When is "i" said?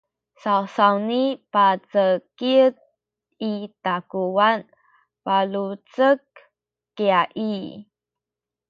3.51-3.53, 7.51-7.51